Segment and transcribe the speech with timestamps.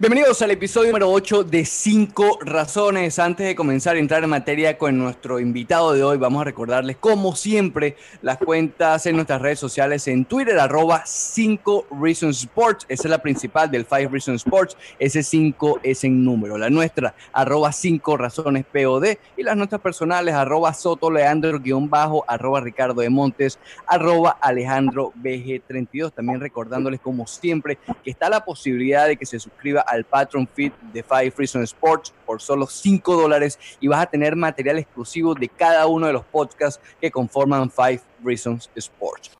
[0.00, 3.18] Bienvenidos al episodio número 8 de 5 razones.
[3.18, 6.96] Antes de comenzar a entrar en materia con nuestro invitado de hoy, vamos a recordarles,
[6.96, 12.86] como siempre, las cuentas en nuestras redes sociales en Twitter, arroba 5 Reasons Sports.
[12.88, 14.74] Esa es la principal del 5 Reasons Sports.
[14.98, 16.56] Ese 5 es en número.
[16.56, 19.18] La nuestra, arroba 5 razones POD.
[19.36, 25.12] Y las nuestras personales, arroba Soto Leandro guion bajo, arroba Ricardo de Montes, arroba Alejandro
[25.22, 26.14] BG32.
[26.14, 30.72] También recordándoles, como siempre, que está la posibilidad de que se suscriba al Patron Feed
[30.92, 35.48] de Five Reasons Sports por solo 5 dólares y vas a tener material exclusivo de
[35.48, 39.30] cada uno de los podcasts que conforman Five Reasons Sports.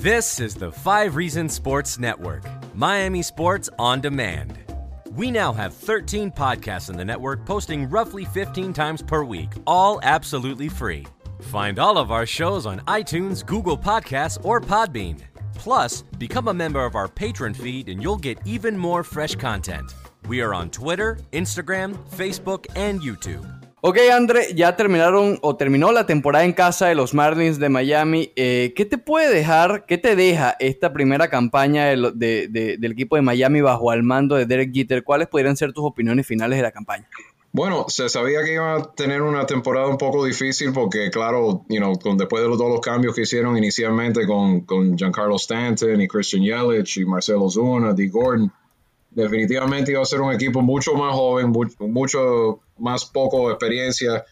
[0.00, 2.44] This is the Five Reasons Sports Network,
[2.74, 4.56] Miami Sports on Demand.
[5.10, 9.98] We now have 13 podcasts in the network posting roughly 15 times per week, all
[10.04, 11.04] absolutely free.
[11.40, 15.20] Find all of our shows on iTunes, Google Podcasts, or Podbean.
[15.58, 19.92] Plus, become a member of our patron feed and you'll get even more fresh content.
[20.28, 23.44] We are on Twitter, Instagram, Facebook, and YouTube.
[23.80, 28.32] Ok, Andre, ya terminaron o terminó la temporada en casa de los Marlins de Miami.
[28.34, 32.92] Eh, ¿Qué te puede dejar, qué te deja esta primera campaña de, de, de, del
[32.92, 35.04] equipo de Miami bajo el mando de Derek Jeter?
[35.04, 37.08] ¿Cuáles podrían ser tus opiniones finales de la campaña?
[37.50, 41.78] Bueno, se sabía que iba a tener una temporada un poco difícil porque, claro, you
[41.78, 46.06] know, con, después de todos los cambios que hicieron inicialmente con, con Giancarlo Stanton y
[46.06, 48.08] Christian Yelich y Marcelo Zuna, D.
[48.08, 48.52] Gordon,
[49.10, 54.24] definitivamente iba a ser un equipo mucho más joven, mucho, mucho más poco experiencia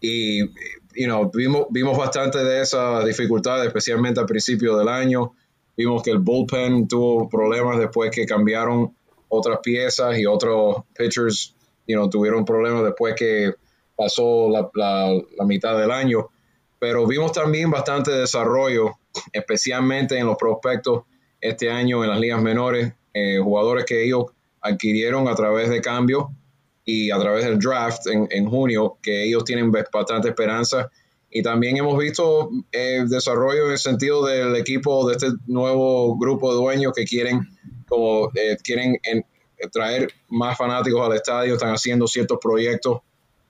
[0.00, 5.34] y, you know, vimos, vimos bastante de esa dificultad, especialmente al principio del año.
[5.76, 8.94] Vimos que el bullpen tuvo problemas después que cambiaron
[9.28, 11.54] otras piezas y otros pitchers
[11.86, 13.52] you know, tuvieron problemas después que
[13.96, 16.28] pasó la, la, mitad del año.
[16.78, 18.98] Pero vimos también bastante desarrollo,
[19.32, 21.02] especialmente en los prospectos
[21.40, 24.26] este año en las ligas menores, eh, jugadores que ellos
[24.60, 26.26] adquirieron a través de cambios
[26.84, 30.90] y a través del draft en, en junio, que ellos tienen bastante esperanza.
[31.30, 36.52] Y también hemos visto eh, desarrollo en el sentido del equipo, de este nuevo grupo
[36.52, 37.48] de dueños que quieren,
[37.88, 39.24] como, eh, quieren en,
[39.70, 43.00] traer más fanáticos al estadio, están haciendo ciertos proyectos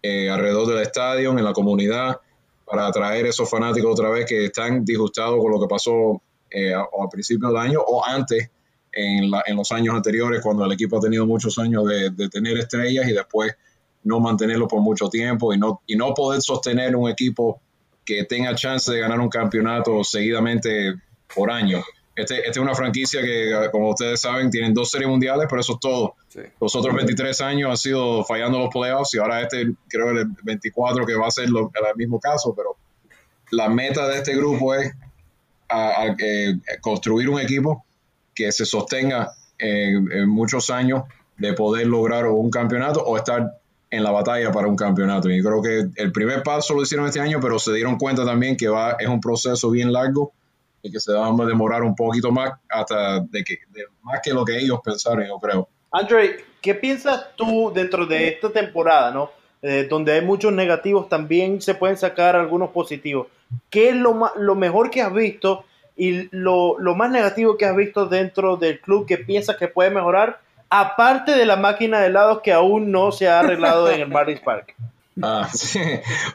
[0.03, 2.21] eh, alrededor del estadio, en la comunidad,
[2.65, 6.21] para atraer esos fanáticos otra vez que están disgustados con lo que pasó
[6.51, 8.51] eh, al principio del año o antes,
[8.93, 12.29] en, la, en, los años anteriores, cuando el equipo ha tenido muchos años de, de,
[12.29, 13.55] tener estrellas y después
[14.05, 17.61] no mantenerlo por mucho tiempo y no, y no poder sostener un equipo
[18.05, 20.95] que tenga chance de ganar un campeonato seguidamente
[21.35, 21.83] por año.
[22.15, 25.75] Este, esta es una franquicia que, como ustedes saben, tienen dos series mundiales, pero eso
[25.75, 26.15] es todo.
[26.29, 26.41] Sí.
[26.61, 31.07] Los otros 23 años han sido fallando los playoffs y ahora este, creo el 24
[31.07, 32.77] que va a ser lo, el mismo caso, pero
[33.51, 34.93] la meta de este grupo es
[35.69, 37.85] a, a, a eh, construir un equipo
[38.35, 41.05] que se sostenga eh, en muchos años
[41.39, 43.59] de poder lograr un campeonato o estar
[43.91, 45.31] en la batalla para un campeonato.
[45.31, 48.57] Y creo que el primer paso lo hicieron este año, pero se dieron cuenta también
[48.57, 50.33] que va, es un proceso bien largo
[50.83, 54.33] y que se va a demorar un poquito más hasta de que de, más que
[54.33, 55.69] lo que ellos pensaron, yo creo.
[55.93, 59.31] Andre, ¿qué piensas tú dentro de esta temporada, no?
[59.63, 63.29] Eh, donde hay muchos negativos, también se pueden sacar algunos positivos.
[63.71, 65.65] ¿Qué es lo, más, lo mejor que has visto
[65.97, 69.91] y lo, lo, más negativo que has visto dentro del club que piensas que puede
[69.91, 74.09] mejorar, aparte de la máquina de helados que aún no se ha arreglado en el
[74.09, 74.75] Marlins Park?
[75.21, 75.81] Ah, sí.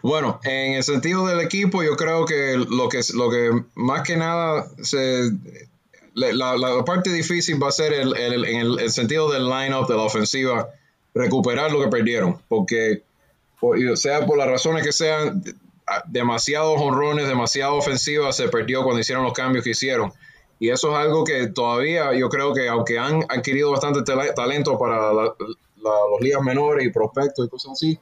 [0.01, 4.18] Bueno, en el sentido del equipo, yo creo que lo que, lo que más que
[4.18, 5.31] nada se,
[6.13, 9.88] la, la parte difícil va a ser el, el, en el, el, sentido del line-up
[9.88, 10.69] de la ofensiva,
[11.13, 13.03] recuperar lo que perdieron, porque
[13.59, 15.44] por, sea por las razones que sean,
[16.07, 20.12] demasiados honrones, demasiada ofensiva se perdió cuando hicieron los cambios que hicieron.
[20.59, 24.01] Y eso es algo que todavía yo creo que aunque han adquirido bastante
[24.33, 28.00] talento para la, la, los ligas menores y prospectos y cosas así,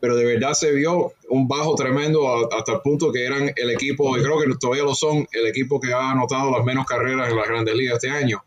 [0.00, 4.16] pero de verdad se vio un bajo tremendo hasta el punto que eran el equipo,
[4.16, 7.36] y creo que todavía lo son, el equipo que ha anotado las menos carreras en
[7.36, 8.42] las grandes ligas este año.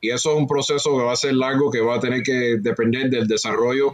[0.00, 2.58] Y eso es un proceso que va a ser largo, que va a tener que
[2.60, 3.92] depender del desarrollo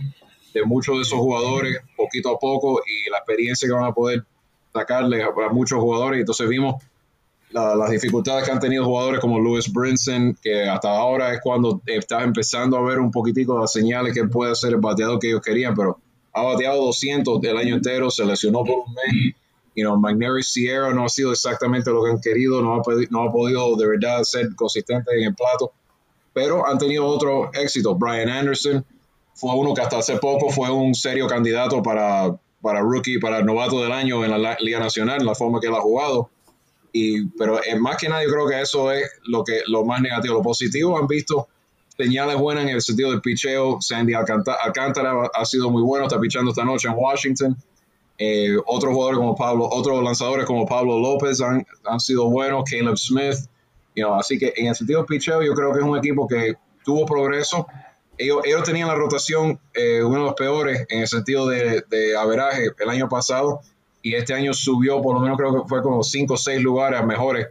[0.53, 4.25] de muchos de esos jugadores poquito a poco y la experiencia que van a poder
[4.73, 6.21] sacarle a, muchos jugadores.
[6.21, 6.83] Entonces vimos
[7.51, 12.23] las dificultades que han tenido jugadores como Lewis Brinson, que hasta ahora es cuando está
[12.23, 15.75] empezando a ver un poquitico las señales que puede ser el bateador que ellos querían,
[15.75, 15.99] pero
[16.33, 19.35] ha bateado 200 el año entero, se lesionó por un mes.
[19.77, 23.23] You know, McNary Sierra no ha sido exactamente lo que han querido, no ha, no
[23.23, 25.73] ha podido de verdad ser consistente en el plato,
[26.33, 27.95] pero han tenido otro éxito.
[27.95, 28.85] Brian Anderson
[29.35, 33.83] fue uno que hasta hace poco fue un serio candidato para, para rookie, para novato
[33.83, 36.31] del año en la Liga Nacional, la forma que él ha jugado.
[36.93, 40.01] Y, pero es más que nada yo creo que eso es lo, que, lo más
[40.03, 40.35] negativo.
[40.35, 41.49] Lo positivo han visto
[42.05, 43.79] señales buenas en el sentido del picheo.
[43.81, 47.57] Sandy Alcántara ha sido muy bueno, está pichando esta noche en Washington.
[48.19, 51.65] Eh, otros jugadores como Pablo, otros lanzadores como Pablo López han,
[52.01, 53.37] sido buenos, Caleb Smith.
[54.19, 56.55] Así que en el sentido del picheo yo creo que es un equipo que
[56.85, 57.67] tuvo progreso.
[58.17, 62.17] Ellos, ellos tenían la rotación eh, uno de los peores en el sentido de, de
[62.17, 63.61] averaje el año pasado
[64.03, 67.05] y este año subió por lo menos creo que fue como 5 o 6 lugares
[67.05, 67.49] mejores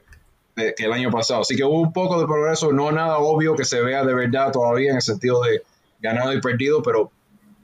[0.76, 1.42] que el año pasado.
[1.42, 4.52] Así que hubo un poco de progreso, no nada obvio que se vea de verdad
[4.52, 5.62] todavía en el sentido de
[6.00, 7.12] ganado y perdido, pero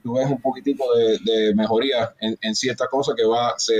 [0.02, 3.74] tú ves un poquitico de, mejoría en, en ciertas cosas que va, se,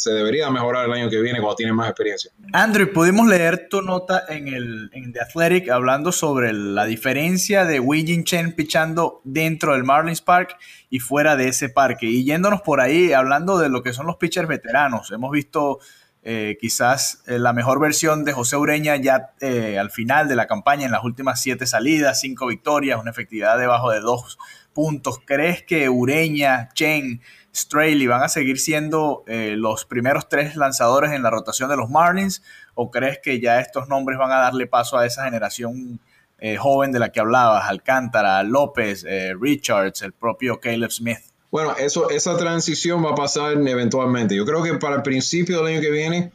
[0.00, 2.30] se debería mejorar el año que viene cuando tiene más experiencia.
[2.52, 8.04] Andrew, pudimos leer tu nota en, el, The Athletic hablando sobre la diferencia de Wei
[8.24, 10.56] Chen pichando dentro del Marlins Park
[10.88, 12.06] y fuera de ese parque.
[12.06, 15.80] Y yéndonos por ahí, hablando de lo que son los pitchers veteranos, hemos visto
[16.22, 20.46] eh, quizás eh, la mejor versión de José Ureña ya eh, al final de la
[20.46, 24.38] campaña, en las últimas siete salidas, cinco victorias, una efectividad debajo de dos
[24.72, 25.20] puntos.
[25.24, 27.22] ¿Crees que Ureña, Chen
[27.54, 31.88] Straley van a seguir siendo eh, los primeros tres lanzadores en la rotación de los
[31.88, 32.42] Marlins?
[32.74, 36.00] ¿O crees que ya estos nombres van a darle paso a esa generación
[36.38, 37.68] eh, joven de la que hablabas?
[37.68, 39.06] Alcántara, López,
[39.40, 41.29] Richards, el propio Caleb Smith.
[41.50, 44.36] Bueno, eso, esa transición va a pasar eventualmente.
[44.36, 46.32] Yo creo que para el principio del año que viene,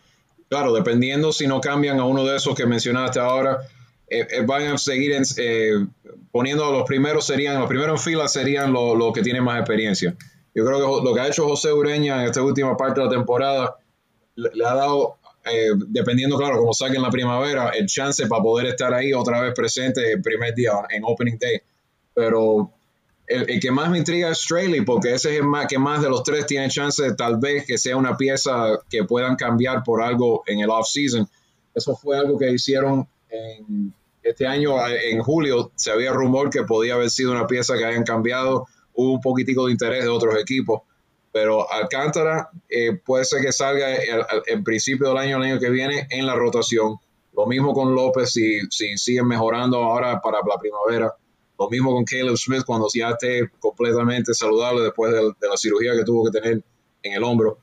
[0.50, 3.59] claro, dependiendo si no cambian a uno de esos que mencionaste ahora,
[4.45, 5.15] van a seguir
[6.31, 10.15] poniendo a los primeros serían, los primeros en fila serían los que tienen más experiencia.
[10.53, 13.12] Yo creo que lo que ha hecho José Ureña en esta última parte de la
[13.12, 13.75] temporada
[14.35, 18.67] le, ha dado, eh, dependiendo, claro, como saque en la primavera, el chance para poder
[18.67, 21.62] estar ahí otra vez presente el primer día, en Opening Day.
[22.13, 22.71] Pero
[23.27, 26.10] el, que más me intriga es Straley, porque ese es el más, que más de
[26.10, 30.01] los tres tiene chance de tal vez que sea una pieza que puedan cambiar por
[30.01, 31.27] algo en el off-season.
[31.74, 33.07] Eso fue algo que hicieron
[34.24, 38.04] este año, en julio, se había rumor que podía haber sido una pieza que hayan
[38.04, 40.81] cambiado hubo un poquitico de interés de otros equipos.
[41.31, 43.88] Pero Alcántara eh, puede ser que salga
[44.45, 46.95] en principio del año, el año que viene, en la rotación.
[47.33, 51.13] Lo mismo con López si, si siguen mejorando ahora para la primavera.
[51.57, 56.04] Lo mismo con Caleb Smith cuando ya esté completamente saludable después de, la cirugía que
[56.04, 56.63] tuvo que tener
[57.04, 57.60] en el hombro.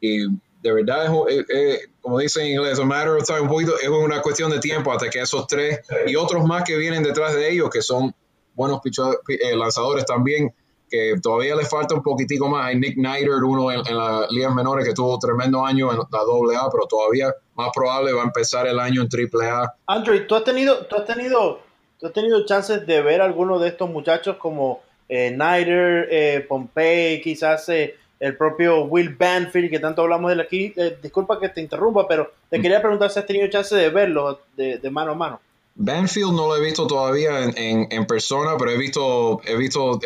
[0.00, 0.26] Y
[0.62, 3.48] de verdad, es, como dicen en inglés, a matter of time,
[3.82, 7.34] es una cuestión de tiempo hasta que esos tres y otros más que vienen detrás
[7.34, 8.14] de ellos, que son
[8.54, 8.80] buenos
[9.28, 10.54] eh, lanzadores también,
[10.88, 12.66] que todavía le falta un poquitico más.
[12.66, 16.54] Hay Nick Neidert, uno en, las ligas menores que tuvo tremendo año en la doble
[16.54, 19.74] A, pero todavía más probable va a empezar el año en triple A.
[19.86, 21.60] Andrew, ¿tú has tenido, tú has tenido,
[22.02, 27.20] tú has tenido chances de ver a alguno de estos muchachos como eh, eh Pompey,
[27.20, 30.72] quizás eh, el propio Will Banfield, que tanto hablamos de él aquí?
[30.76, 34.40] Eh, disculpa que te interrumpa, pero te quería preguntar si has tenido chance de verlo
[34.56, 35.40] de mano a mano.
[35.76, 40.00] Banfield no lo he visto todavía en, persona, pero he visto, he visto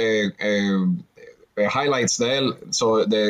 [1.56, 2.54] highlights de él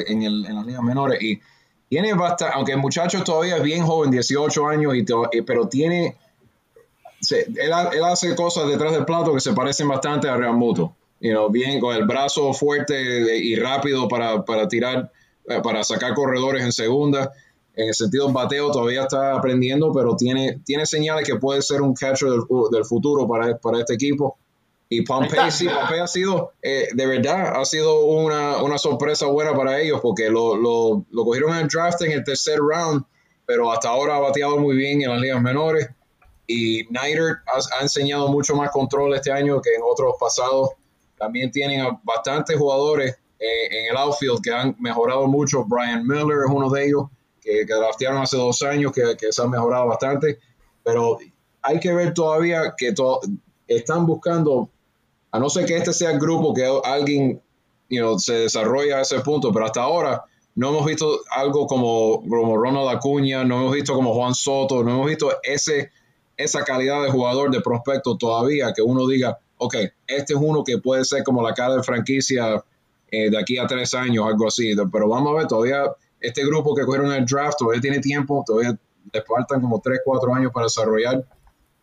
[0.08, 1.40] en, el, en, las ligas menores y
[1.88, 5.04] tiene bastante, aunque el muchacho todavía es bien joven, 18 años, y
[5.42, 6.16] pero tiene,
[7.30, 7.73] él,
[8.04, 10.94] hace cosas detrás del plato que se parecen bastante a Real Muto.
[11.20, 15.11] You know, bien con el brazo fuerte y rápido para, para tirar,
[15.62, 17.32] para sacar corredores en segunda
[17.76, 21.94] en el sentido bateo todavía está aprendiendo, pero tiene, tiene señales que puede ser un
[21.94, 24.38] catcher del, futuro para, para, este equipo.
[24.88, 29.54] Y Pompey, sí, Pompey ha sido, eh, de verdad, ha sido una, una, sorpresa buena
[29.54, 33.04] para ellos porque lo, lo, lo, cogieron en el draft en el tercer round,
[33.44, 35.88] pero hasta ahora ha bateado muy bien en las ligas menores.
[36.47, 40.71] Y Nider ha, enseñado mucho más control este año que en otros pasados.
[41.19, 45.65] También tienen bastantes jugadores eh, en el outfield que han mejorado mucho.
[45.65, 47.05] Brian Miller es uno de ellos
[47.41, 50.38] que, que draftearon hace dos años, que, que, se han mejorado bastante,
[50.83, 51.19] pero
[51.62, 52.95] hay que ver todavía que
[53.67, 54.71] están buscando,
[55.33, 57.43] a no ser que este sea el grupo que alguien
[58.19, 60.25] se desarrolla a ese punto, pero hasta ahora
[60.55, 64.93] no hemos visto algo como, como Ronald Acuña, no hemos visto como Juan Soto, no
[64.93, 65.91] hemos visto ese,
[66.37, 69.75] esa calidad de jugador, de prospecto todavía, que uno diga, ok,
[70.07, 72.62] este es uno que puede ser como la cara de franquicia
[73.11, 74.75] eh, de aquí a tres años, algo así.
[74.93, 75.85] Pero vamos a ver, todavía
[76.21, 78.76] este grupo que cogieron el draft todavía tiene tiempo, todavía
[79.12, 81.25] les faltan como tres, cuatro años para desarrollar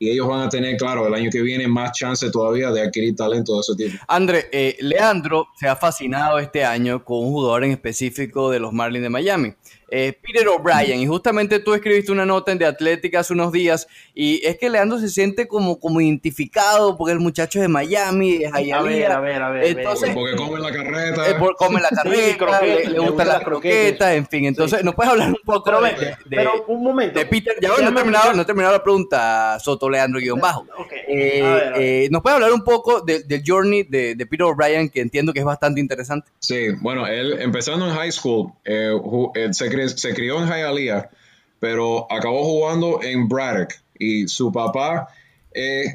[0.03, 3.15] y ellos van a tener, claro, el año que viene más chance todavía de adquirir
[3.15, 4.03] talento de ese tipo.
[4.09, 8.73] André, eh, Leandro se ha fascinado este año con un jugador en específico de los
[8.73, 9.53] Marlins de Miami.
[9.95, 13.87] Eh, Peter O'Brien, y justamente tú escribiste una nota en The Athletic hace unos días,
[14.15, 18.39] y es que Leandro se siente como, como identificado porque el muchacho es de Miami,
[18.39, 19.65] de A ver, a ver, a ver.
[19.65, 21.29] Entonces, porque come la carreta.
[21.29, 24.45] Eh, come la carreta, le, le, gustan las croquetas, en fin.
[24.45, 24.85] Entonces, sí.
[24.85, 27.19] ¿nos puedes hablar un poco pero, de, de, pero, un momento.
[27.19, 30.65] De Peter, ya no he terminado, no he terminado la pregunta, Soto Leandro guion bajo.
[30.75, 31.01] Okay.
[31.07, 31.81] Eh, a ver, a ver.
[31.83, 35.33] Eh, ¿Nos puedes hablar un poco del de journey de, de, Peter O'Brien, que entiendo
[35.33, 36.31] que es bastante interesante?
[36.39, 38.91] Sí, bueno, él empezando en high school, eh,
[39.51, 41.09] se, se, crió en Hialeah,
[41.59, 45.07] pero acabó jugando en Braddock y su papá
[45.51, 45.87] es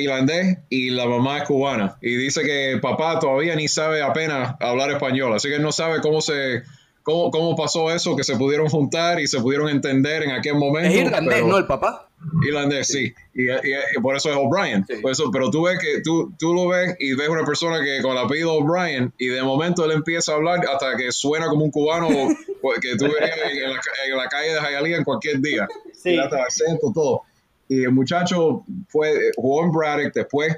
[0.00, 1.96] irlandés y la mamá es cubana.
[2.02, 6.00] Y dice que el papá todavía ni sabe apenas hablar español, así que no sabe
[6.00, 6.62] cómo se...
[7.02, 8.16] Cómo, ¿Cómo pasó eso?
[8.16, 10.88] Que se pudieron juntar y se pudieron entender en aquel momento.
[10.88, 11.58] Es irlandés, pero, ¿no?
[11.58, 12.08] El papá.
[12.46, 13.12] Irlandés, sí.
[13.34, 14.84] Y, y, y, por eso es O'Brien.
[14.86, 14.94] Sí.
[15.32, 18.18] pero tú ves que tú, tú lo ves y ves una persona que con el
[18.18, 22.08] apellido O'Brien y de momento él empieza a hablar hasta que suena como un cubano
[22.80, 25.68] que tú verías en la, en la calle de Hialeah en cualquier día.
[25.92, 26.18] Sí.
[26.18, 27.22] Hasta acento, todo.
[27.68, 30.56] Y el muchacho fue, jugó en Braddock, después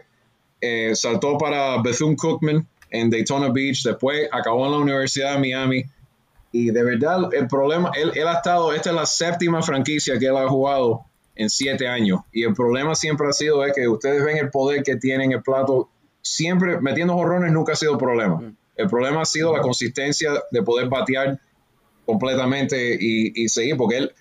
[0.60, 5.84] eh, saltó para Bethune-Cookman en Daytona Beach, después acabó en la Universidad de Miami.
[6.52, 10.26] Y de verdad, el problema, él, él, ha estado, esta es la séptima franquicia que
[10.26, 11.04] él ha jugado
[11.36, 12.20] en siete años.
[12.32, 15.32] Y el problema siempre ha sido es que ustedes ven el poder que tiene en
[15.32, 15.88] el plato.
[16.22, 18.40] Siempre metiendo jorrones nunca ha sido problema.
[18.74, 21.38] El problema ha sido la consistencia de poder batear
[22.04, 24.12] completamente y, y seguir, porque él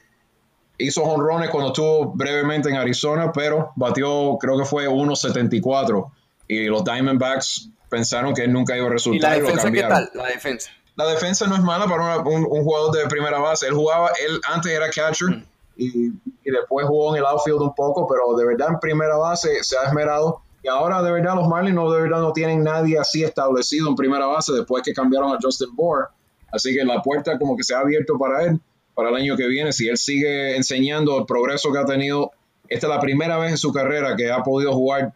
[0.77, 6.11] hizo honrones cuando estuvo brevemente en Arizona, pero batió, creo que fue 1.74.
[6.47, 9.37] Y los Diamondbacks pensaron que él nunca iba a resultar.
[9.37, 10.11] ¿Y la defensa qué tal?
[10.13, 13.67] La defensa la defensa no es mala para una, un, un, jugador de primera base.
[13.67, 15.43] Él jugaba, él antes era catcher mm.
[15.77, 16.11] y,
[16.45, 19.77] y, después jugó en el outfield un poco, pero de verdad en primera base se
[19.77, 20.41] ha esmerado.
[20.63, 23.95] Y ahora de verdad los Marlins no, de verdad no tienen nadie así establecido en
[23.95, 26.09] primera base después que cambiaron a Justin Bohr.
[26.51, 28.59] Así que la puerta como que se ha abierto para él
[28.95, 29.71] para el año que viene.
[29.73, 32.31] Si él sigue enseñando el progreso que ha tenido,
[32.67, 35.13] esta es la primera vez en su carrera que ha podido jugar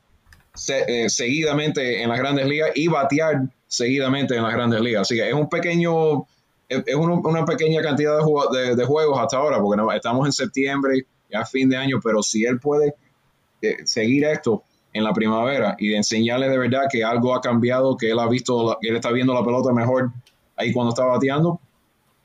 [0.67, 5.01] eh, seguidamente en las grandes ligas y batear seguidamente en las grandes ligas.
[5.03, 6.25] Así que es un pequeño,
[6.67, 8.19] es, es un, una pequeña cantidad
[8.51, 12.45] de, de, juegos hasta ahora, porque estamos en septiembre, ya fin de año, pero si
[12.45, 12.95] él puede
[13.61, 17.95] eh, seguir esto en la primavera y de enseñarle de verdad que algo ha cambiado,
[17.97, 20.11] que él ha visto, que él está viendo la pelota mejor
[20.55, 21.59] ahí cuando está bateando,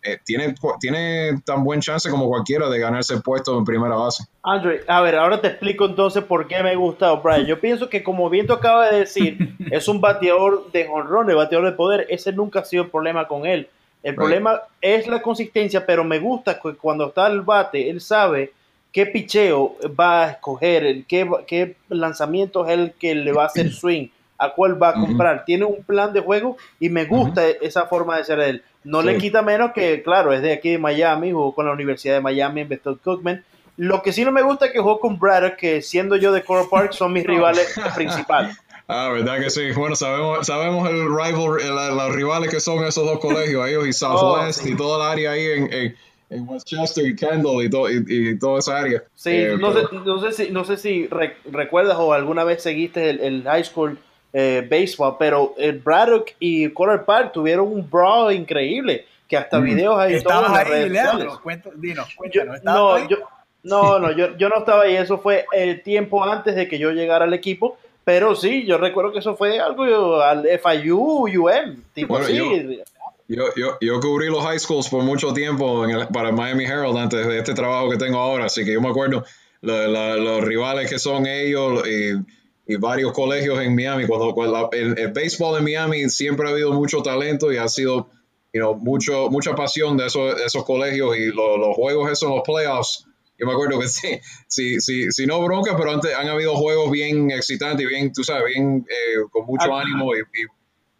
[0.06, 4.24] eh, tiene, tiene tan buen chance como cualquiera de ganarse el puesto en primera base.
[4.42, 7.46] Andre, a ver, ahora te explico entonces por qué me gusta O'Brien.
[7.46, 11.76] Yo pienso que como Viento acaba de decir, es un bateador de jonrón, bateador de
[11.76, 12.06] poder.
[12.10, 13.68] Ese nunca ha sido el problema con él.
[14.02, 14.16] El right.
[14.16, 18.52] problema es la consistencia, pero me gusta que cuando está el bate, él sabe
[18.94, 23.70] qué picheo va a escoger, qué, qué lanzamiento es el que le va a hacer
[23.72, 24.06] swing,
[24.38, 25.36] a cuál va a comprar.
[25.36, 25.44] Uh -huh.
[25.44, 27.56] Tiene un plan de juego y me gusta uh -huh.
[27.60, 28.62] esa forma de ser él.
[28.84, 29.06] No sí.
[29.08, 32.20] le quita menos que, claro, es de aquí de Miami, jugó con la Universidad de
[32.20, 33.44] Miami en Bethune Cookman.
[33.76, 36.44] Lo que sí no me gusta es que jugó con Braddock, que siendo yo de
[36.44, 38.56] Coral Park son mis rivales principales.
[38.86, 39.72] Ah, verdad que sí.
[39.72, 44.60] Bueno, sabemos, sabemos el rival, los rivales que son esos dos colegios, ellos y Southwest
[44.60, 44.72] oh, sí.
[44.72, 45.96] y toda el área ahí en, en,
[46.30, 49.02] en Westchester y Kendall y, to, y, y, toda esa área.
[49.14, 49.88] Sí, eh, no, pero...
[49.88, 53.42] sé, no, sé si, no sé si re, recuerdas o alguna vez seguiste el, el
[53.44, 53.98] high school
[54.36, 59.64] eh, baseball, pero el Braddock y Coral Park tuvieron un brawl increíble, que hasta mm.
[59.64, 61.32] videos hay todas las redes sociales.
[61.40, 63.16] Cuento, dinos, cuéntanos, yo, no, yo,
[63.62, 66.90] no, no, yo, yo no estaba ahí, eso fue el tiempo antes de que yo
[66.90, 72.14] llegara al equipo, pero sí, yo recuerdo que eso fue algo al FIU, UM, tipo
[72.14, 72.36] bueno, sí.
[72.36, 72.82] Yo,
[73.28, 77.38] yo, yo, cubrí los high schools por mucho tiempo el, para Miami Herald antes de
[77.38, 79.24] este trabajo que tengo ahora, así que yo me acuerdo
[79.62, 84.06] lo, los rivales que son ellos y, y, varios colegios en Miami.
[84.06, 87.68] Cuando, cuando la, el, el, béisbol en Miami siempre ha habido mucho talento y ha
[87.68, 88.10] sido
[88.52, 92.36] you know, mucho, mucha pasión de esos, esos colegios y lo, los juegos esos en
[92.36, 93.06] los playoffs.
[93.38, 96.90] Yo me acuerdo que sí, sí, sí, sí no bronca, pero antes han habido juegos
[96.90, 100.46] bien excitantes y bien, tú sabes, bien eh, con mucho ah, ánimo y, y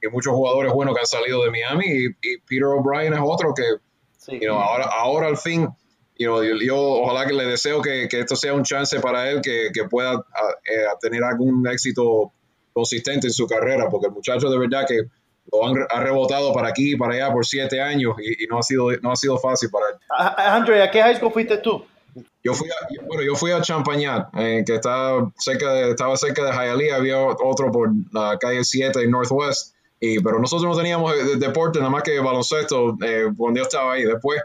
[0.05, 3.55] y muchos jugadores buenos que han salido de Miami y, y Peter O'Brien es otro
[3.55, 3.63] que
[4.19, 4.33] sí.
[4.33, 5.69] you know, ahora, ahora al fin
[6.17, 9.31] you know, yo, yo, ojalá que le deseo que, que, esto sea un chance para
[9.31, 12.33] él que, que pueda a, eh, tener algún éxito
[12.73, 15.03] consistente en su carrera porque el muchacho de verdad que
[15.53, 18.59] lo han ha rebotado para aquí y para allá por siete años y, y, no
[18.59, 19.97] ha sido no ha sido fácil para él.
[20.37, 21.85] Andre, ¿a qué high school fuiste tú?
[22.43, 26.45] Yo fui a, bueno, yo fui a Champagnat, eh, que está cerca de, estaba cerca
[26.45, 29.74] de Hialeah, había otro por la calle 7 en Northwest,
[30.05, 34.05] Y, pero nosotros no teníamos deporte nada más que baloncesto eh, cuando yo estaba ahí.
[34.05, 34.43] Después,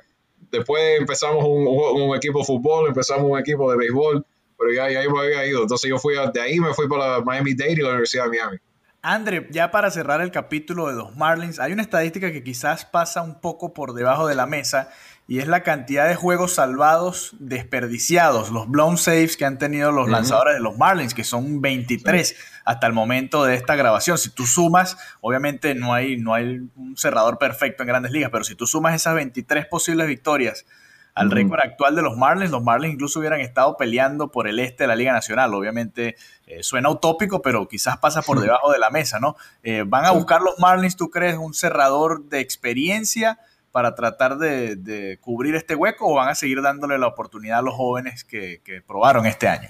[0.51, 4.25] después empezamos un, equipo de fútbol, empezamos un equipo de béisbol,
[4.57, 5.63] pero ya, ya me había ido.
[5.63, 8.57] Entonces yo fui de ahí, me fui para Miami Dade y la Universidad de Miami.
[9.01, 13.21] Andre, ya para cerrar el capítulo de los Marlins, hay una estadística que quizás pasa
[13.21, 14.89] un poco por debajo de la mesa
[15.29, 20.09] y es la cantidad de juegos salvados desperdiciados, los blown saves que han tenido los
[20.09, 24.17] lanzadores de los Marlins, que son 23 hasta el momento de esta grabación.
[24.17, 28.43] Si tú sumas, obviamente no hay, no hay un cerrador perfecto en grandes ligas, pero
[28.43, 30.65] si tú sumas esas 23 posibles victorias
[31.13, 32.49] al récord actual de los Marlins.
[32.49, 35.53] Los Marlins incluso hubieran estado peleando por el este de la Liga Nacional.
[35.53, 36.15] Obviamente
[36.47, 39.35] eh, suena utópico, pero quizás pasa por debajo de la mesa, ¿no?
[39.61, 43.39] Eh, ¿Van a buscar los Marlins, tú crees, un cerrador de experiencia
[43.71, 47.75] para tratar de, cubrir este hueco o van a seguir dándole la oportunidad a los
[47.75, 49.69] jóvenes que, probaron este año?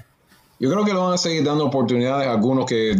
[0.59, 2.95] Yo creo que lo van a seguir dando oportunidades a algunos que,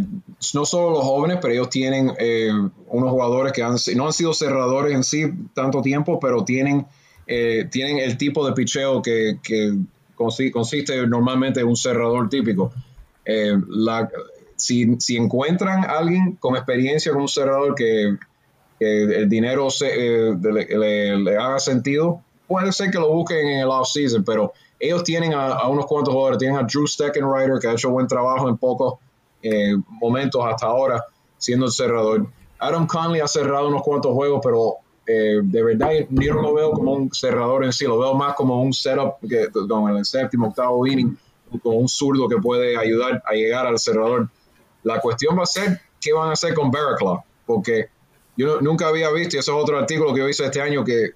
[0.53, 2.51] no solo los jóvenes, pero ellos tienen eh,
[2.87, 3.61] unos jugadores que
[3.95, 6.87] no han sido cerradores en sí tanto tiempo, pero tienen
[7.31, 9.37] eh, tienen el tipo de picheo que,
[10.15, 12.73] consiste normalmente en un cerrador típico.
[13.23, 13.55] Eh,
[14.55, 18.17] si, encuentran a alguien con experiencia con un cerrador que,
[18.79, 24.53] el dinero eh, le, haga sentido, puede ser que lo busquen en el off-season, pero
[24.79, 26.39] ellos tienen a, unos cuantos jugadores.
[26.39, 28.95] Tienen a Drew Steckenrider, que ha hecho buen trabajo en pocos
[29.88, 31.03] momentos hasta ahora,
[31.38, 32.27] siendo el cerrador.
[32.59, 34.77] Adam Conley ha cerrado unos cuantos juegos, pero
[35.12, 38.36] eh, de verdad yo no lo veo como un cerrador en sí, lo veo más
[38.36, 41.17] como un setup que, con el séptimo, octavo inning,
[41.63, 44.29] como un zurdo que puede ayudar a llegar al cerrador.
[44.83, 47.88] La cuestión va a ser qué van a hacer con Barraclaw, porque
[48.39, 51.12] yo nunca había visto, y eso es otro artículo que yo hice este año, que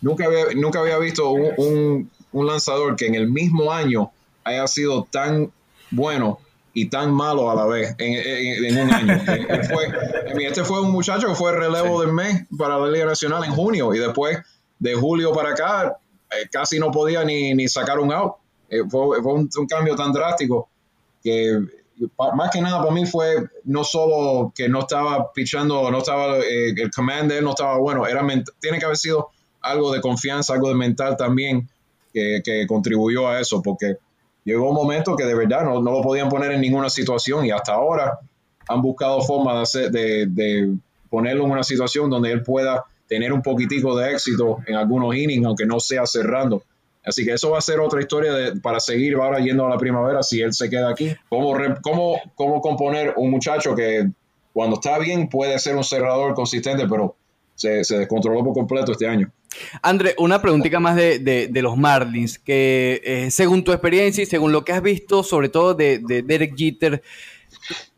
[0.00, 4.10] nunca había, nunca había visto un, un lanzador que en el mismo año
[4.44, 5.50] haya sido tan
[5.90, 6.38] bueno
[6.72, 9.14] y tan malo a la vez en, un año.
[10.40, 13.92] este fue un muchacho que fue relevo del mes para la Liga Nacional en junio
[13.94, 14.38] y después
[14.78, 15.96] de julio para acá
[16.30, 18.34] eh, casi no podía ni, ni sacar un out.
[18.68, 20.68] Eh, fue, un, cambio tan drástico
[21.24, 21.58] que
[22.34, 26.74] más que nada para mí fue no solo que no estaba pichando, no estaba eh,
[26.76, 28.26] el command de él no estaba bueno, era
[28.60, 29.28] tiene que haber sido
[29.60, 31.68] algo de confianza, algo de mental también
[32.12, 33.96] que, contribuyó a eso, porque
[34.44, 37.74] llegó un momento que de verdad no, lo podían poner en ninguna situación y hasta
[37.74, 38.18] ahora
[38.68, 40.74] han buscado formas de, de,
[41.08, 45.44] ponerlo en una situación donde él pueda tener un poquitico de éxito en algunos innings,
[45.44, 46.62] aunque no sea cerrando.
[47.04, 48.32] Así que eso va a ser otra historia
[48.62, 51.12] para seguir ahora yendo a la primavera si él se queda aquí.
[51.28, 54.08] ¿Cómo, cómo, cómo componer un muchacho que
[54.52, 57.16] cuando está bien puede ser un cerrador consistente, pero
[57.54, 59.32] se, se descontroló por completo este año?
[59.82, 64.64] André, una preguntita más de, los Marlins, que eh, según tu experiencia y según lo
[64.64, 67.02] que has visto, sobre todo de, Derek Jeter,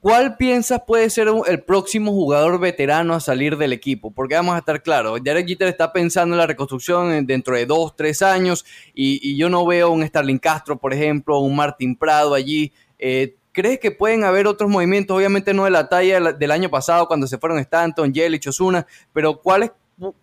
[0.00, 4.10] ¿cuál piensas puede ser el próximo jugador veterano a salir del equipo?
[4.10, 7.94] Porque vamos a estar claros, Derek Jeter está pensando en la reconstrucción dentro de dos,
[7.96, 12.72] tres años y, yo no veo un Starling Castro, por ejemplo, un Martín Prado allí.
[12.98, 15.16] Eh, ¿Crees que pueden haber otros movimientos?
[15.16, 19.40] Obviamente no de la talla del año pasado cuando se fueron Stanton, Yelich, Osuna, pero
[19.40, 19.72] ¿cuáles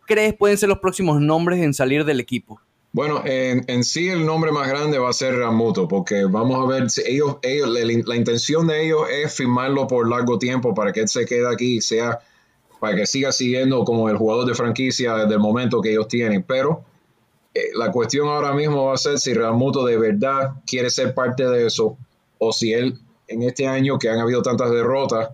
[0.06, 2.60] crees pueden ser los próximos nombres en salir del equipo?
[2.92, 6.90] Bueno, en, sí el nombre más grande va a ser Ramuto, porque vamos a ver,
[6.90, 11.08] si ellos, ellos la, intención de ellos es firmarlo por largo tiempo para que él
[11.08, 12.20] se quede aquí y sea,
[12.80, 16.42] para que siga siguiendo como el jugador de franquicia desde el momento que ellos tienen.
[16.42, 16.84] Pero
[17.54, 21.46] eh, la cuestión ahora mismo va a ser si Ramuto de verdad quiere ser parte
[21.46, 21.96] de eso
[22.40, 25.30] o si él en este año que han habido tantas derrotas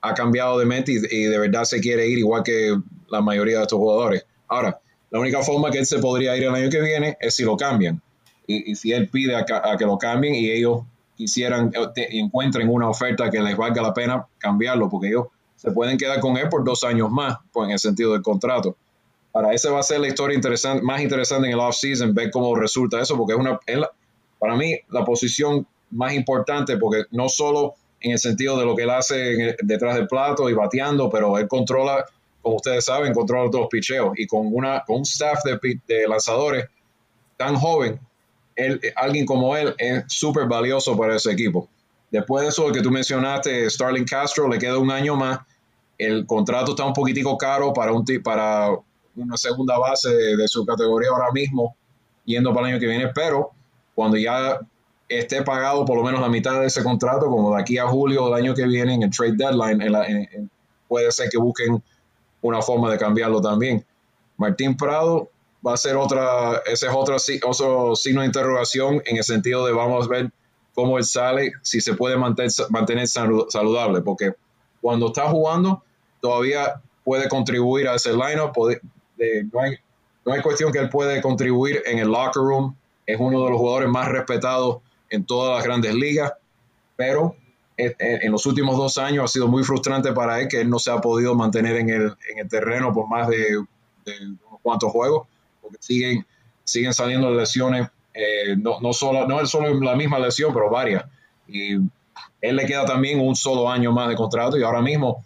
[0.00, 2.76] ha cambiado de mente y de verdad se quiere ir igual que
[3.08, 4.24] la mayoría de estos jugadores.
[4.48, 4.80] Ahora,
[5.10, 7.56] la única forma que él se podría ir el año que viene es si lo
[7.56, 8.00] cambian.
[8.46, 10.82] Y, si él pide a, que lo cambien y ellos
[11.16, 15.98] quisieran, eh, encuentren una oferta que les valga la pena cambiarlo, porque ellos se pueden
[15.98, 18.76] quedar con él por dos años más, pues en el sentido del contrato.
[19.32, 22.54] Para esa va a ser la historia interesante, más interesante en el off-season, ver cómo
[22.54, 23.58] resulta eso, porque es una,
[24.38, 28.84] para mí, la posición más importante, porque no solo en el sentido de lo que
[28.84, 32.04] él hace detrás del plato y bateando, pero él controla
[32.48, 36.64] como ustedes saben, controla los picheos y con, una, con un staff de, lanzadores
[37.36, 38.00] tan joven,
[38.56, 41.68] él, alguien como él es súper valioso para ese equipo.
[42.10, 45.40] Después de eso, que tú mencionaste, Starling Castro, le queda un año más.
[45.98, 48.70] El contrato está un poquitico caro para, un, para
[49.14, 51.76] una segunda base de, su categoría ahora mismo,
[52.24, 53.50] yendo para el año que viene, pero
[53.94, 54.58] cuando ya
[55.06, 58.24] esté pagado por lo menos la mitad de ese contrato, como de aquí a julio
[58.24, 60.48] del año que viene, en el trade deadline,
[60.88, 61.82] puede ser que busquen
[62.42, 63.84] una forma de cambiarlo también.
[64.36, 65.28] Martín Prado
[65.66, 67.18] va a ser otra, ese es otro,
[67.96, 70.30] signo de interrogación en el sentido de vamos a ver
[70.74, 74.34] cómo él sale, si se puede mantener, saludable, porque
[74.80, 75.82] cuando está jugando
[76.20, 78.56] todavía puede contribuir a ese lineup.
[78.56, 79.76] no, hay,
[80.24, 82.76] no hay cuestión que él puede contribuir en el locker room.
[83.06, 84.78] Es uno de los jugadores más respetados
[85.10, 86.32] en todas las grandes ligas,
[86.96, 87.34] pero
[87.78, 90.90] en los últimos dos años ha sido muy frustrante para él que él no se
[90.90, 95.28] ha podido mantener en el, en el terreno por más de, unos cuantos juegos,
[95.62, 96.26] porque siguen,
[96.64, 101.04] siguen saliendo lesiones, eh, no, no, solo, no es solo la misma lesión, pero varias.
[101.46, 105.24] Y él le queda también un solo año más de contrato y ahora mismo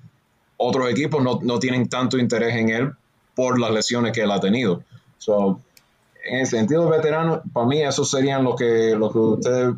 [0.59, 2.93] otros equipos no, no tienen tanto interés en él
[3.35, 4.83] por las lesiones que él ha tenido.
[5.17, 5.61] So,
[6.25, 9.75] en el sentido veterano, para mí esos serían los que, los que ustedes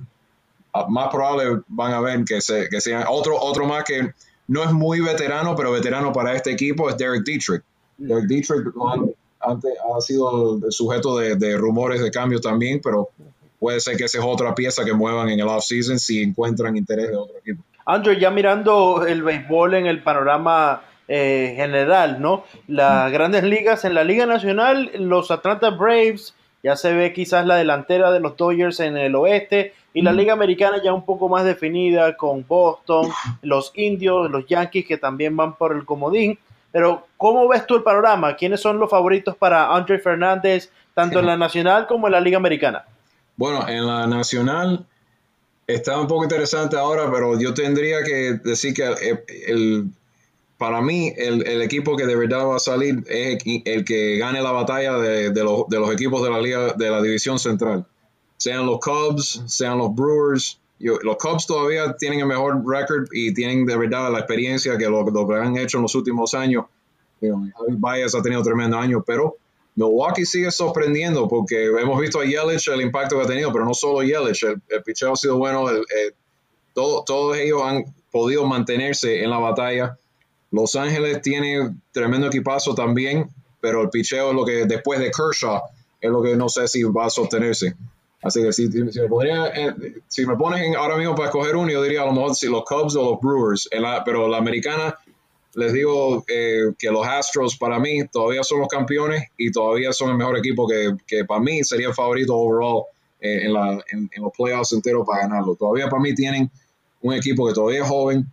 [0.89, 4.13] más probable van a ver que, se, que sea otro, otro más que
[4.47, 7.63] no es muy veterano, pero veterano para este equipo es Derek Dietrich.
[7.97, 8.67] Derek Dietrich
[9.41, 13.11] antes ha sido sujeto de, rumores de cambio también, pero
[13.59, 17.11] puede ser que esa es otra pieza que muevan en el offseason si encuentran interés
[17.11, 17.63] de otro equipo.
[17.87, 22.45] Andrew, ya mirando el béisbol en el panorama eh, general, ¿no?
[22.67, 27.57] Las grandes ligas, en la Liga Nacional, los Atlanta Braves, ya se ve quizás la
[27.57, 31.45] delantera de los Dodgers en el oeste, y la Liga Americana ya un poco más
[31.45, 33.11] definida con Boston,
[33.43, 36.39] los Indios, los Yankees que también van por el comodín.
[36.73, 38.35] Pero, ¿cómo ves tú el panorama?
[38.35, 42.39] ¿Quiénes son los favoritos para Andre Fernández, tanto en la Nacional como en la Liga
[42.39, 42.85] Americana?
[43.37, 44.85] Bueno, en la Nacional
[45.67, 48.93] está un poco interesante ahora, pero yo tendría que decir que
[49.47, 49.91] el,
[50.59, 54.53] para mí el, equipo que de verdad va a salir es el, que gane la
[54.53, 57.87] batalla de, los, de, los, equipos de la liga de la división central
[58.37, 60.61] sean los Cubs, sean los Brewers.
[60.79, 65.05] los Cubs todavía tienen el mejor record y tienen de verdad la experiencia que lo,
[65.05, 66.67] que han hecho en los últimos años.
[67.21, 69.37] Javi Baez ha tenido tremendo año, pero
[69.77, 73.73] Milwaukee sigue sorprendiendo porque hemos visto a Yelich el impacto que ha tenido, pero no
[73.73, 75.65] solo Yelich, el, el ha sido bueno,
[76.75, 79.99] todos ellos han podido mantenerse en la batalla.
[80.55, 83.29] Los Ángeles tiene tremendo equipazo también,
[83.61, 85.63] pero el picheo es lo que después de Kershaw
[86.01, 87.75] es lo que no sé si va a sostenerse.
[88.23, 89.75] Así que si, me, eh,
[90.07, 92.65] si me pones ahora mismo para escoger uno, yo diría a lo mejor si los
[92.65, 93.69] Cubs o los Brewers.
[94.05, 94.95] pero la americana,
[95.55, 100.11] les digo eh, que los Astros para mí todavía son los campeones y todavía son
[100.11, 102.85] el mejor equipo que, que para mí sería el favorito overall
[103.21, 105.57] eh, en, la, en, los playoffs enteros para ganarlo.
[105.57, 106.49] Todavía para mí tienen
[107.03, 108.25] un equipo que todavía es joven,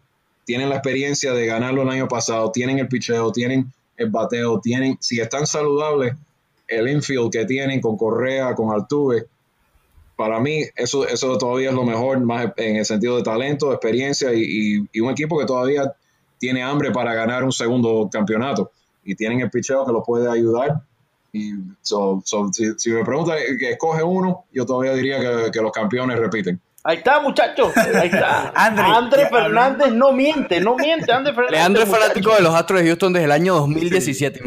[0.51, 4.97] tienen la experiencia de ganarlo el año pasado, tienen el picheo, tienen el bateo, tienen,
[4.99, 6.13] si están saludables,
[6.67, 9.27] el infield que tienen con Correa, con Altuve
[10.17, 14.33] para mí eso, eso todavía es lo mejor, más en el sentido de talento, experiencia
[14.33, 15.93] y, un equipo que todavía
[16.37, 18.71] tiene hambre para ganar un segundo campeonato
[19.05, 20.81] y tienen el picheo que lo puede ayudar.
[21.31, 26.59] Y si, me pregunta que escoge uno, yo todavía diría que los campeones repiten.
[26.83, 27.71] Ahí está, muchachos.
[27.77, 28.51] Ahí está.
[28.55, 31.11] André, Fernández no miente, no miente.
[31.11, 31.51] André Fernández.
[31.51, 34.41] Leandro es fanático de los Astros de Houston desde el año 2017.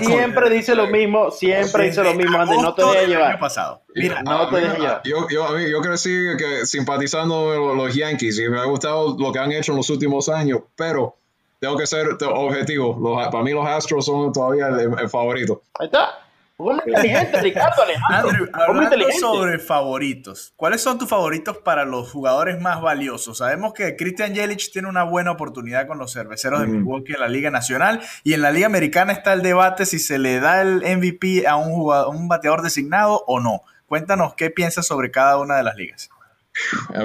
[0.00, 2.56] siempre dice lo mismo, siempre dice lo mismo, André.
[2.60, 3.38] No te voy a llevar.
[3.38, 3.82] Pasado.
[3.94, 5.02] Mira, no te dejes llevar.
[5.04, 9.52] Yo, yo, yo crecí que, simpatizando los Yankees y me ha gustado lo que han
[9.52, 11.16] hecho en los últimos años, pero
[11.60, 13.16] tengo que ser objetivo.
[13.30, 15.62] para mí los Astros son todavía el favorito.
[15.78, 16.23] Ahí está
[16.58, 18.46] inteligente, Ricardo Alejandro.
[18.52, 23.38] hablando sobre favoritos, ¿cuáles son tus favoritos para los jugadores más valiosos?
[23.38, 27.28] Sabemos que Christian Yelich tiene una buena oportunidad con los cerveceros de Milwaukee en la
[27.28, 30.76] Liga Nacional y en la Liga Americana está el debate si se le da el
[30.76, 33.62] MVP a un, jugador, un bateador designado o no.
[33.86, 36.08] Cuéntanos qué piensas sobre cada una de las ligas.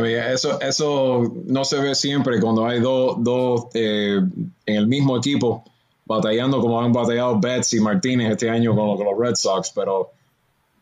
[0.05, 4.19] eso, eso no se ve siempre cuando hay dos, dos eh,
[4.65, 5.63] en el mismo equipo
[6.09, 10.09] batallando como han batallado Betts y Martínez este año con, los Red Sox, pero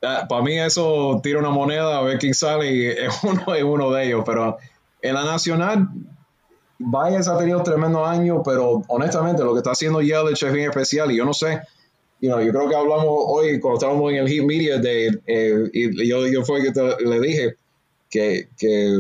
[0.02, 3.64] ah, para mí eso tira una moneda a ver quién sale y es uno, es
[3.64, 4.58] uno de ellos, pero
[5.02, 5.90] en la nacional
[6.80, 11.12] Baez ha tenido tremendo año, pero honestamente lo que está haciendo Yelich es bien especial
[11.12, 11.60] y yo no sé,
[12.22, 15.70] you know, yo creo que hablamos hoy cuando estábamos en el Heat Media de, eh,
[15.74, 16.72] y yo, yo fue que
[17.04, 17.56] le dije
[18.10, 18.96] que, que,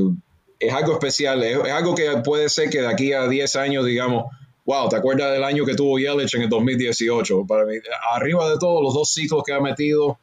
[0.60, 3.86] es algo especial, es, es algo que puede ser que de aquí a 10 años,
[3.86, 4.26] digamos,
[4.68, 7.46] wow, ¿te acuerdas del año que tuvo Yelich en el 2018?
[7.48, 7.76] Para mí,
[8.12, 10.20] arriba de todo, los dos ciclos que ha metido,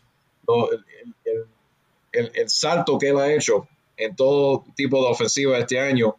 [2.12, 6.16] el, salto que él ha hecho en todo tipo de ofensiva este año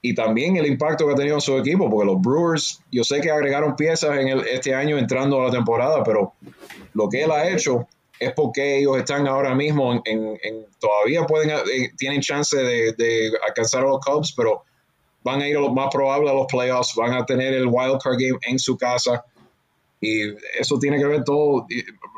[0.00, 3.20] y también el impacto que ha tenido en su equipo, porque los Brewers, yo sé
[3.20, 6.34] que agregaron piezas en este año entrando a la temporada, pero
[6.94, 7.88] lo que él ha hecho
[8.20, 10.38] es porque ellos están ahora mismo en,
[10.78, 14.62] todavía pueden, eh, tienen chance de, de alcanzar a los Cubs, pero
[15.26, 17.98] van a ir a lo más probable a los playoffs, van a tener el wild
[18.00, 19.24] card game en su casa.
[20.00, 20.22] Y
[20.56, 21.66] eso tiene que ver todo,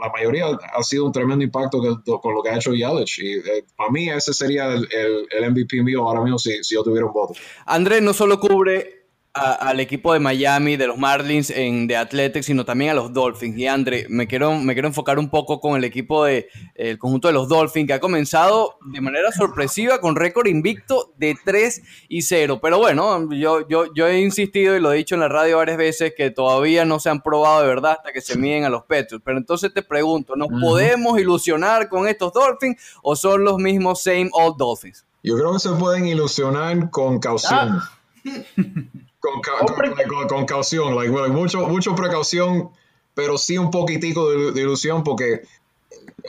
[0.00, 1.80] la mayoría ha sido un tremendo impacto
[2.20, 3.18] con lo que ha hecho Yelich.
[3.20, 4.86] Y eh, para mí ese sería el,
[5.30, 7.34] el, MVP mío ahora mismo si, si, yo tuviera un voto.
[7.64, 8.97] Andrés no solo cubre
[9.38, 13.56] al equipo de Miami, de los Marlins en The Athletics, sino también a los Dolphins.
[13.56, 17.28] Y Andre, me quiero, me quiero enfocar un poco con el equipo de el conjunto
[17.28, 22.22] de los Dolphins, que ha comenzado de manera sorpresiva con récord invicto de 3 y
[22.22, 22.58] 0.
[22.60, 25.78] Pero bueno, yo, yo, yo he insistido y lo he dicho en la radio varias
[25.78, 28.82] veces que todavía no se han probado de verdad hasta que se miden a los
[28.82, 29.22] Patriots.
[29.24, 34.30] Pero entonces te pregunto, ¿nos podemos ilusionar con estos Dolphins o son los mismos same
[34.32, 35.04] old Dolphins?
[35.22, 37.80] Yo creo que se pueden ilusionar con caución.
[37.80, 37.94] Ah.
[39.20, 42.70] Con, caución, like, mucho, mucho precaución,
[43.14, 45.42] pero sí un poquitico de, ilusión porque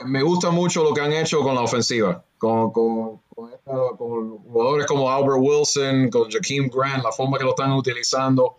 [0.04, 5.38] me gusta mucho lo que han hecho con la ofensiva, con, con, jugadores como Albert
[5.38, 8.56] Wilson, con Jakeem Grant, la forma que lo están utilizando,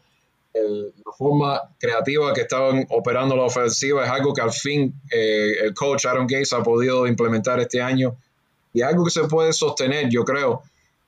[0.54, 5.74] la forma creativa que estaban operando la ofensiva es algo que al fin eh, el
[5.74, 8.15] coach Aaron Gates ha podido implementar este año
[8.74, 10.63] y algo que se puede sostener, yo creo.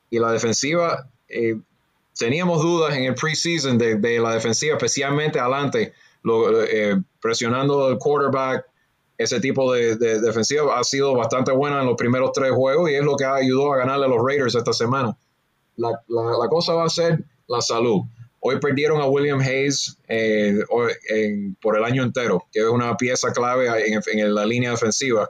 [0.09, 1.57] Y la defensiva, eh,
[2.17, 7.97] teníamos dudas en el preseason de, de la defensiva, especialmente adelante, lo, eh, presionando el
[7.97, 8.65] quarterback.
[9.15, 13.03] Ese tipo de, defensiva ha sido bastante buena en los primeros tres juegos y es
[13.03, 15.15] lo que ayudó a ganarle a los Raiders esta semana.
[15.77, 18.01] La, la, cosa va a ser la salud.
[18.39, 20.59] Hoy perdieron a William Hayes eh,
[21.61, 25.29] por el año entero, que es una pieza clave en, en la línea defensiva.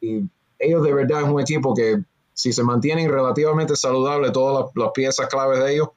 [0.00, 0.24] Y
[0.58, 2.02] ellos de verdad es un equipo que
[2.40, 5.88] si se mantienen relativamente saludables todas las, piezas claves de ellos,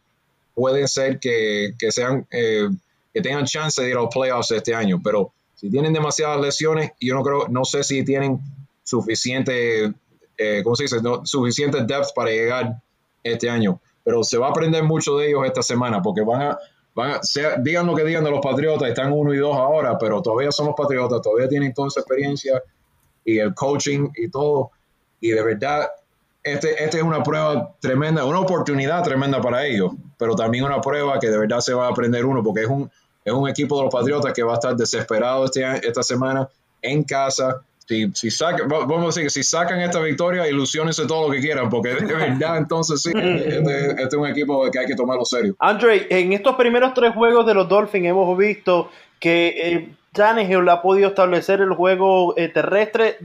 [0.53, 2.69] pueden ser que, sean eh,
[3.13, 4.99] que tengan chance de ir a los playoffs este año.
[5.03, 8.39] Pero si tienen demasiadas lesiones, yo no creo, no sé si tienen
[8.83, 9.93] suficiente,
[10.37, 10.97] eh, ¿cómo se dice?
[11.23, 12.81] suficiente depth para llegar
[13.23, 13.79] este año.
[14.03, 16.57] Pero se va a aprender mucho de ellos esta semana porque van a,
[16.93, 17.21] van a
[17.61, 20.67] digan lo que digan de los Patriotas, están uno y dos ahora, pero todavía son
[20.67, 22.61] los Patriotas, todavía tienen toda esa experiencia
[23.23, 24.71] y el coaching y todo.
[25.21, 25.87] Y de verdad,
[26.43, 31.19] este, este es una prueba tremenda, una oportunidad tremenda para ellos, pero también una prueba
[31.19, 32.89] que de verdad se va a aprender uno, porque es un,
[33.25, 36.47] es un equipo de los Patriotas que va a estar desesperado este, esta semana
[36.81, 37.61] en casa.
[37.85, 41.41] Si, si sacan, vamos a decir que si sacan esta victoria, ilusionense todo lo que
[41.41, 45.25] quieran, porque de verdad entonces sí, este, este, es un equipo que hay que tomarlo
[45.25, 45.57] serio.
[45.59, 50.81] Andre, en estos primeros tres juegos de los Dolphins hemos visto que eh, Tannehill ha
[50.81, 53.17] podido establecer el juego eh, terrestre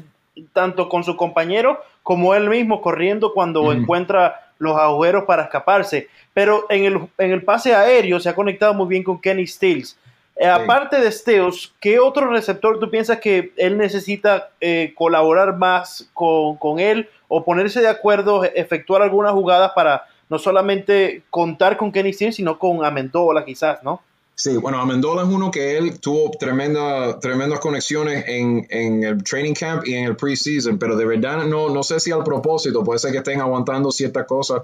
[0.52, 6.08] tanto con su compañero como él mismo corriendo cuando encuentra los agujeros para escaparse.
[6.34, 9.98] Pero en el, en el pase aéreo se ha conectado muy bien con Kenny Stills.
[10.36, 16.08] Eh, aparte de Stills, ¿qué otro receptor tú piensas que él necesita eh, colaborar más
[16.14, 21.90] con, con, él o ponerse de acuerdo, efectuar algunas jugadas para no solamente contar con
[21.90, 24.00] Kenny Stills, sino con Amendola quizás, ¿no?
[24.40, 29.52] Sí, bueno, Amendola es uno que él tuvo tremenda, tremendas conexiones en, en, el training
[29.52, 33.00] camp y en el preseason, pero de verdad no, no sé si al propósito, puede
[33.00, 34.62] ser que estén aguantando ciertas cosas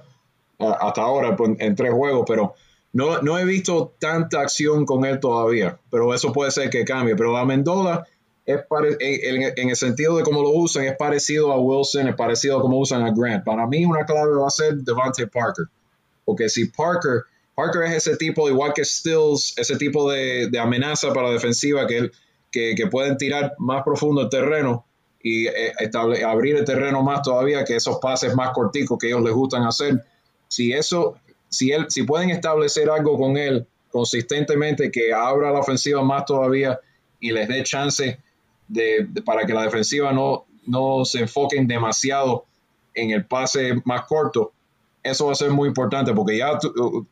[0.61, 2.55] hasta ahora pues, en tres juegos, pero
[2.93, 7.17] no, no he visto tanta acción con él todavía, pero eso puede ser que cambie.
[7.17, 8.07] Pero Amendola
[8.47, 8.61] es
[9.01, 12.63] en, en, el sentido de cómo lo usan, es parecido a Wilson, es parecido a
[12.63, 13.45] cómo usan a Grant.
[13.45, 15.65] Para mí una clave va a ser Devante Parker,
[16.25, 21.29] porque si Parker Parker es ese tipo, igual que Stills, ese tipo de, amenaza para
[21.29, 22.11] la defensiva que,
[22.51, 24.87] que, pueden tirar más profundo el terreno
[25.23, 25.73] y eh,
[26.27, 30.05] abrir el terreno más todavía que esos pases más corticos que ellos les gustan hacer.
[30.49, 31.17] Si eso,
[31.49, 36.81] si él, si pueden establecer algo con él consistentemente que abra la ofensiva más todavía
[37.21, 38.19] y les dé chance
[38.67, 42.47] de, para que la defensiva no, no se enfoquen demasiado
[42.93, 44.53] en el pase más corto,
[45.05, 46.59] eso va a ser muy importante porque ya,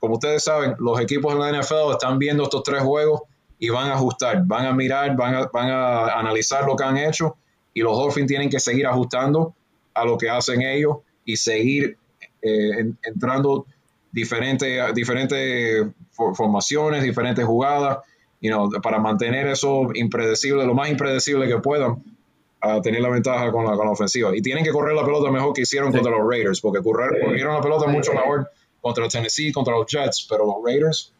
[0.00, 3.22] como ustedes saben, los equipos en la NFL están viendo estos tres juegos
[3.58, 6.96] y van a ajustar, van a mirar, van a, van a analizar lo que han
[6.96, 7.36] hecho
[7.74, 9.54] y los Dolphins tienen que seguir ajustando
[9.94, 11.98] a lo que hacen ellos y seguir
[12.40, 13.66] eh, entrando
[14.10, 17.98] diferentes, diferentes formaciones, diferentes jugadas,
[18.40, 22.02] you know, para mantener eso impredecible, lo más impredecible que puedan
[22.62, 24.34] a tener la ventaja con la, con la ofensiva.
[24.34, 27.60] Y tienen que correr la pelota mejor que hicieron contra los Raiders, porque corrieron la
[27.60, 28.48] pelota mucho mejor
[28.80, 31.12] contra Tennessee, contra los Jets, pero los Raiders,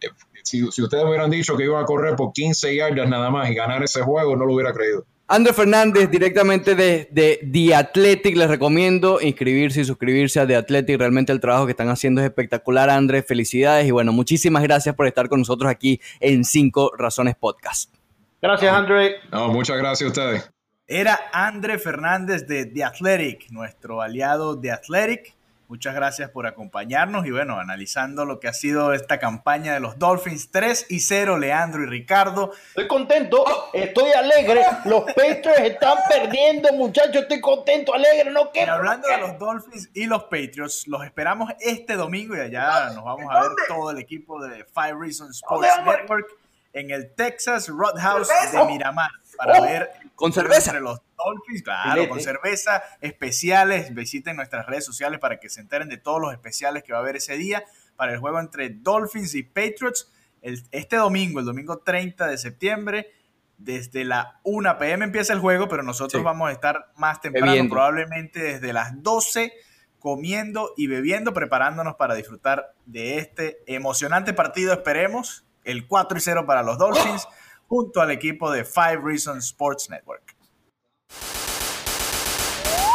[0.00, 0.08] eh,
[0.42, 3.54] si, si, ustedes hubieran dicho que iban a correr por 15 yardas nada más y
[3.54, 5.06] ganar ese juego, no lo hubiera creído.
[5.28, 10.98] André Fernández, directamente de, de, The Athletic, les recomiendo inscribirse y suscribirse a The Athletic.
[10.98, 13.24] Realmente el trabajo que están haciendo es espectacular, Andrés.
[13.26, 17.94] Felicidades y bueno, muchísimas gracias por estar con nosotros aquí en Cinco Razones Podcast.
[18.42, 19.14] Gracias, André.
[19.30, 20.51] No, muchas gracias a ustedes.
[20.94, 25.34] Era André Fernández de The Athletic, nuestro aliado de Athletic.
[25.66, 29.98] Muchas gracias por acompañarnos y bueno, analizando lo que ha sido esta campaña de los
[29.98, 32.52] Dolphins 3 y 0, Leandro y Ricardo.
[32.68, 34.66] Estoy contento, estoy alegre.
[34.84, 37.22] Los Patriots están perdiendo, muchachos.
[37.22, 38.30] Estoy contento, alegre.
[38.30, 38.72] No quiero.
[38.72, 43.02] Y hablando de los Dolphins y los Patriots, los esperamos este domingo y allá nos
[43.02, 46.26] vamos a ver todo el equipo de Five Reasons Sports Network
[46.74, 52.08] en el Texas Roadhouse de Miramar para oh, ver con cerveza entre los Dolphins, claro,
[52.08, 53.94] con cerveza, especiales.
[53.94, 57.02] Visiten nuestras redes sociales para que se enteren de todos los especiales que va a
[57.02, 57.64] haber ese día
[57.96, 60.10] para el juego entre Dolphins y Patriots
[60.42, 63.12] este domingo, el domingo 30 de septiembre.
[63.58, 68.40] Desde la 1 pm empieza el juego, pero nosotros vamos a estar más temprano, probablemente
[68.40, 69.52] desde las 12
[70.00, 76.44] comiendo y bebiendo, preparándonos para disfrutar de este emocionante partido, esperemos, el 4 y 0
[76.44, 77.28] para los Dolphins,
[77.72, 80.36] junto al equipo de Five Reasons Sports Network.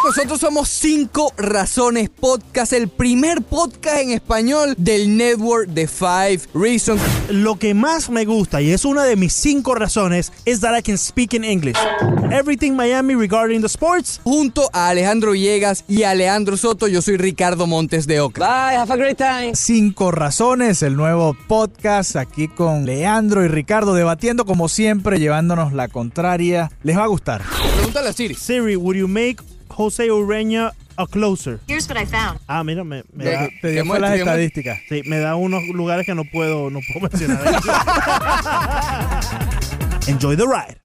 [0.08, 7.02] Nosotros somos Cinco Razones Podcast, el primer podcast en español del network de Five Reasons.
[7.30, 10.82] Lo que más me gusta y es una de mis cinco razones es that I
[10.82, 11.76] can speak in English.
[12.32, 14.22] Everything Miami regarding the sports.
[14.24, 18.40] Junto a Alejandro Villegas y a Alejandro Soto, yo soy Ricardo Montes de Oca.
[18.40, 19.56] Bye, have a great time.
[19.56, 25.90] Cinco Razones, el nuevo podcast aquí con Leandro y Ricardo debatiendo como siempre, llevándonos la
[25.90, 26.72] contraria.
[26.84, 27.44] Les va a gustar.
[27.76, 28.36] Pregúntale a Siri.
[28.36, 29.44] Siri, would you make
[29.78, 31.60] José Ureña a closer.
[31.68, 32.40] Here's what I found.
[32.48, 34.80] Ah, mira, me, me da, te dio las estadísticas.
[34.90, 37.38] Sí, me da unos lugares que no puedo, no puedo mencionar.
[40.08, 40.78] Enjoy the ride.